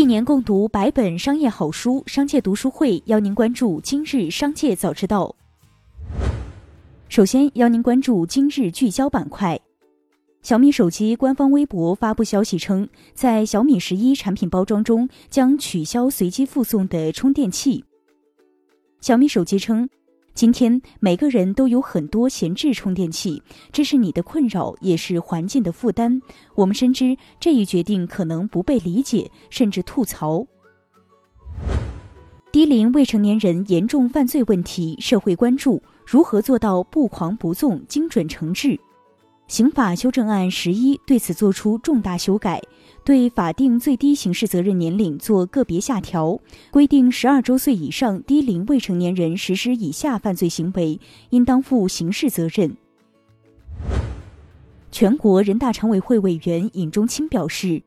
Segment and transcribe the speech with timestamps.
[0.00, 5.36] 一年共读百本商业好书，商界读书会邀您关注今日商界早知道。
[7.10, 9.60] 首先邀您关注今日聚焦板块。
[10.40, 17.84] 小米手机官方微博发布消息称，在小米十一产品包装中将取消随机附送的充电器。
[19.02, 19.86] 小米手机称，
[20.40, 26.18] 今天每个人都有很多闲置充电器，这是你的困扰，也是环境的负担。
[26.54, 30.46] 我们深知这一决定可能不被理解，甚至吐槽。
[32.50, 38.80] 低龄未成年人严重犯罪问题，社会关注如何做到不狂不纵、精准惩治。
[39.50, 42.62] 刑法修正案十一对此作出重大修改，
[43.04, 46.38] 对法定最低刑事责任年龄做个别下调，
[46.70, 51.00] 规定十二周岁以上低龄未成年人实施以下犯罪行为，
[51.30, 52.76] 应当负刑事责任。
[54.92, 57.82] 全国人大常委会委员尹中清表示。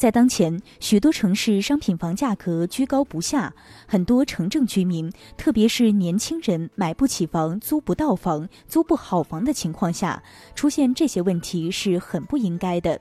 [0.00, 3.52] 在当前，许多城市商品房价格居高不下，
[3.86, 10.22] 很多城镇居民，特别是年轻人买不起房、租不到房、租不好房的情况下，
[10.54, 12.98] 出现这些问题是很不应该的。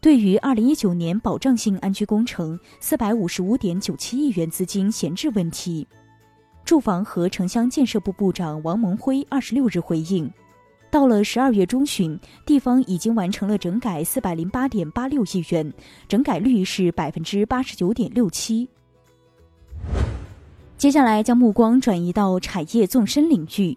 [0.00, 5.86] 对于二零一九年保障性安居工程四百五十五点九七亿元资金闲置问题，
[6.64, 10.28] 住房和城乡建设部部长王蒙辉二十六日回应。
[10.92, 15.72] 到了十二月中旬，地方已经完成了整改四百零八点八六亿元，
[16.06, 18.68] 整改率是百分之八十九点六七。
[20.76, 23.74] 接下来将目光转移到产业纵深领域。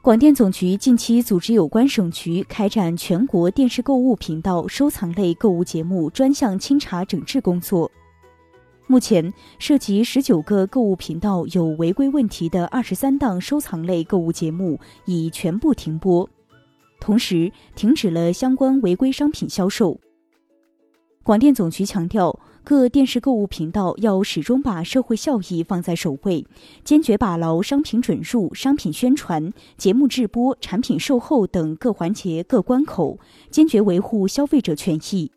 [0.00, 7.92] 广电总局近期组织有关省局开展全国电视购物频道收藏类购物节目专项清查整治工作。
[8.90, 16.28] 目前涉及十九个购物频道有违规问题的二十三档收藏类购物节目已全部停播，
[16.98, 20.00] 同时停止了相关违规商品销售。
[21.22, 26.44] 广电总局强调，各电视购物频道要始终把社会效益放在首位，
[26.82, 33.20] 坚决把牢商品准入、商品宣传、节目制播、产品售后等各环节各关口，
[33.52, 35.30] 坚决维护消费者权益。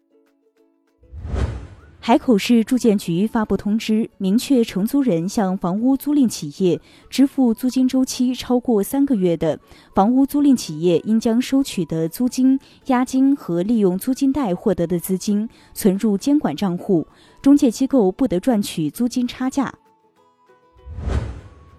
[2.05, 6.77] 海口市住建局发布通知，明确承租人向房屋租赁企业
[7.09, 9.57] 支付租金周期超过三个月的，
[9.95, 17.07] 房屋租赁企业应将收取的租金、押金和利用租金贷获得的资金存入监管账户，
[17.41, 19.73] 中介机构不得赚取租金差价。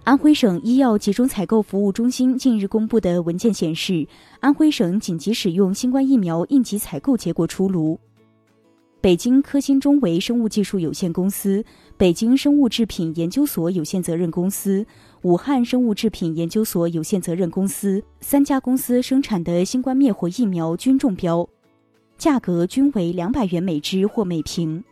[0.05, 4.09] 安徽省医药集中采购服务中心近日公布的文件显示，
[4.41, 8.01] 安徽省紧急使用新冠疫苗应急采购结果出炉。
[9.05, 11.63] 北京科兴中维生物技术有限公司、
[11.99, 14.87] 北京生物制品研究所有限责任公司、
[15.21, 21.47] 武汉生物制品研究所有限责任公司三家公司生产的新冠灭活疫苗均中标，
[22.17, 24.83] 价格均为两百元每支或每瓶。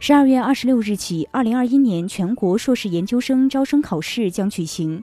[0.00, 5.00] 十二月二十六日起，二零二一年全国硕士研究生招生考试将举行。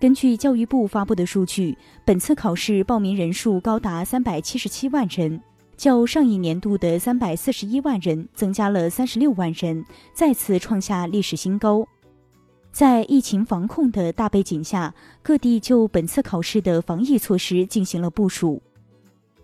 [0.00, 1.76] 根据教育部发布的数据，
[2.06, 5.38] 本次考试报名人数高达三百七十七万人。
[5.76, 11.86] 较上一年度的三百四十一万人增加了三十六万人，再次创下历史新高。
[12.72, 18.60] 在疫情防控的大背景下，各地就本次考试的防疫措施进行了部署。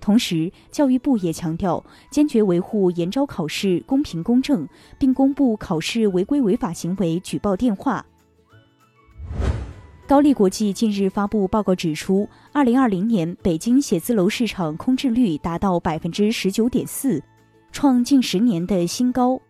[0.01, 4.67] 同时，教育部也强调，坚决维护研招考试公平公正，
[4.99, 8.05] 并公布考试违规违法行为举报电话。
[10.13, 17.19] 高力国际近日发布报告指出，二零二零年北京写字楼市场空置率达到百分之十九点四，
[17.73, 19.41] 创近十年的新高。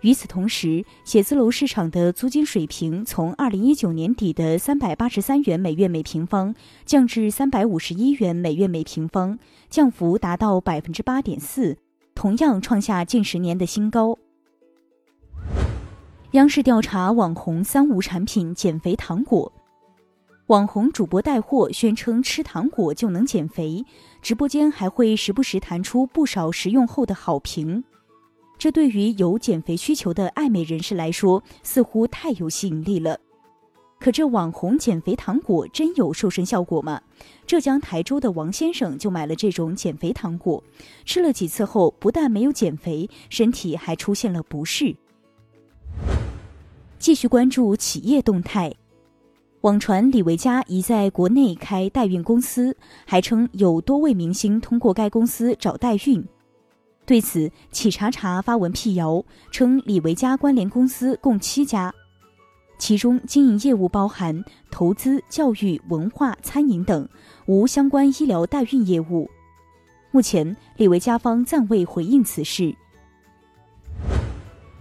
[0.00, 6.54] 与此同时，写字楼市场的租金水平从二零一九年底的三百八十三元每月每平方
[6.86, 9.38] 降至三百五十一元每月每平方，
[9.68, 11.76] 降幅达到百分之八点四，
[12.14, 14.16] 同样创下近十年的新高。
[16.32, 19.52] 央视调查网红“三无”产品减肥糖果，
[20.46, 23.84] 网红主播带货宣称吃糖果就能减肥，
[24.22, 27.82] 直播间还会时不时弹出不少食用后的好评。
[28.56, 33.18] 这对于有减肥需求的爱美人士来说，似乎太有吸引力了。
[33.98, 37.02] 可这网红减肥糖果真有瘦身效果吗？
[37.44, 40.62] 浙江台州的王先生就买了这种减肥糖果，
[41.04, 44.94] 吃了几次后，不但没有减肥，身体还出现了不适。
[46.98, 48.74] 继续关注企业动态，
[49.62, 52.76] 网传李维嘉已在国内开代孕公司，
[53.06, 56.22] 还称有多位明星通过该公司找代孕。
[57.06, 61.92] 对此，企查查发文辟谣，称李维嘉关联公司共七家，
[62.78, 67.08] 其中经营业务包含投资、教育、文化、餐饮等，
[67.46, 69.28] 无相关医疗代孕业务。
[70.12, 72.76] 目前，李维嘉方暂未回应此事。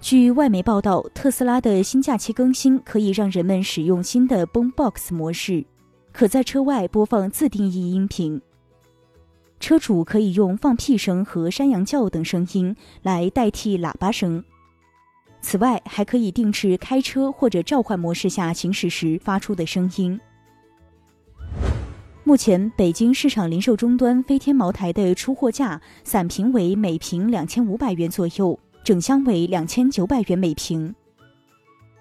[0.01, 5.66] 据外媒报道，特斯拉的新假期更新可以让人们使用新的 Boombox 模式，
[6.13, 8.42] 可在车外播放自定义音频。
[9.60, 14.42] 车主可以用放屁声和山羊叫等声音来代替喇叭声。
[15.42, 20.18] 此外，还可以定制开车或者召唤模式下行驶时发出的声音。
[22.24, 30.94] 目前，北京市场零售终端飞天茅台的出货价散瓶为每瓶两千五百元左右，整箱为两千九百元每瓶。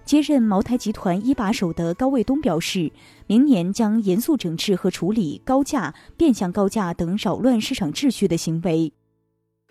[0.05, 2.91] 接任茅台集团一把手的高卫东表示，
[3.27, 8.91] 明年将严肃整治和处理高价、变相高价等扰乱市场秩序的行为，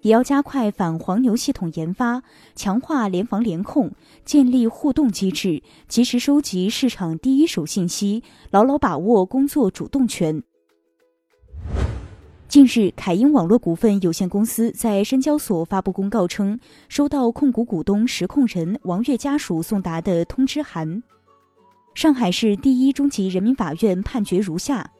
[0.03, 2.23] 也要加快反黄牛系统研发，
[2.55, 3.91] 强化联防联控，
[4.25, 10.41] 建立互动机制，及时收集市场第一手信息，牢牢把握工作主动权。
[12.49, 16.59] 近日，凯英网络股份有限公司在深交所发布公告称，
[16.89, 21.03] 收到控股股东实控人王跃家属送达的通知函。
[21.95, 24.91] 上海市第一中级人民法院判决如下：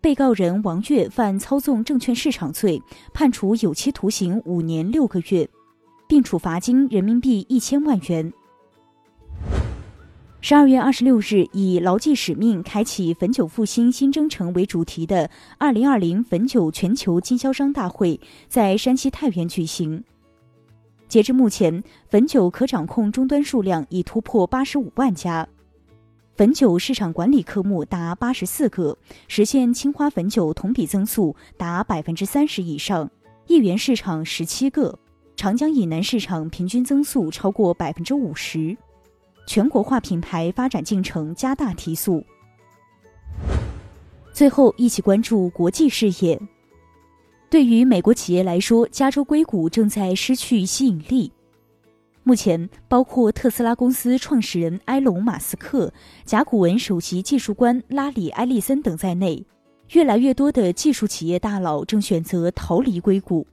[0.00, 2.82] 被告人王跃犯操纵证券市场罪，
[3.12, 5.46] 判处有期徒刑五年六个月，
[6.08, 8.32] 并处罚金人民币一千万元。
[10.48, 15.28] 十二月二十六日，以“牢记使命，开启汾酒复兴新征程”为主题的
[15.58, 20.04] 二零二零汾酒全球经销商大会在山西太原举行。
[21.08, 21.82] 截至目前，
[22.12, 25.48] 汾酒可掌控终端数量已突破八十五万家，
[26.36, 28.96] 汾酒市场管理科目达八十四个，
[29.26, 33.08] 实现青花汾酒同比增速达百分之三十以上；
[33.48, 34.96] 亿元市场十七个，
[35.34, 38.76] 长江以南市场平均增速超过百分之五十。
[39.46, 42.22] 全国化品牌发展进程加大提速。
[44.32, 46.38] 最后，一起关注国际视野。
[47.48, 51.32] 对于美国企业来说，加州硅谷正在失去吸引力。
[52.22, 55.92] 目前，包括特斯拉公司创始人埃隆·马斯克、
[56.24, 59.46] 甲骨文首席技术官拉里·埃利森等在内，
[59.92, 63.46] 越来越多的技术企业大佬正选择逃离硅谷。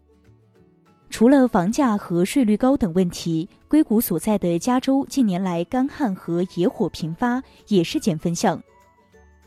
[1.14, 8.60] 除了房价和税率高等问题，硅谷所在的加州近年来干旱和野火频发，也是减分项。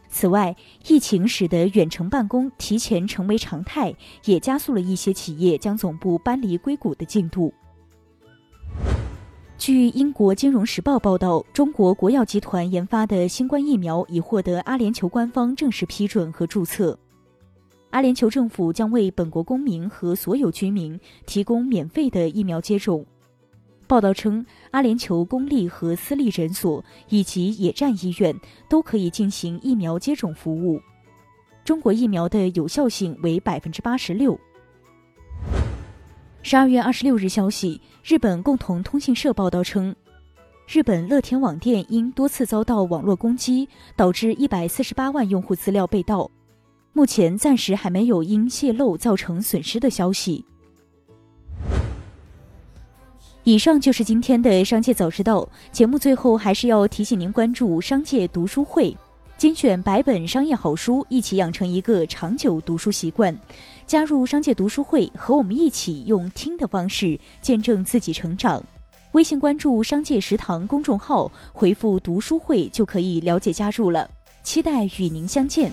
[0.09, 0.55] 此外，
[0.87, 3.93] 疫情使得远程办公提前成为常态，
[4.27, 7.53] 也加速了一些企业将总部搬离硅谷的进度。
[9.59, 16.97] 据英国金融时报报道，中国国药集团研发的新冠疫苗已获得阿联酋官方正式批准和注册。
[17.97, 23.03] 阿联酋政府将为本国公民和所有居民提供免费的疫苗接种。
[23.87, 28.39] 报道称，阿联酋公立和私立诊所以及野战医院
[28.69, 30.79] 都可以进行疫苗接种服务。
[31.65, 34.39] 中国疫苗的有效性为百分之八十六。
[36.43, 39.97] 十二月二十六日消息，日本共同通信社报道称，
[40.69, 43.67] 日本乐天网店因多次遭到网络攻击，
[43.97, 46.31] 导致一百四十八万用户资料被盗。
[46.97, 50.43] 目前暂时还没有因泄露造成损失的消息。
[53.45, 58.97] 以上就是今天的商界早知道节目，最后还是要提醒您关注商界读书会，
[59.37, 63.39] 精选百本商业好书，一起养成一个长久读书习惯。
[63.87, 68.65] 加入商界读书会，和我们一起用听的方式见证自己成长。
[69.13, 74.11] 微信关注“商界食堂”公众号，回复“读书会”就可以了解加入了。
[74.43, 75.71] 期待与您相见。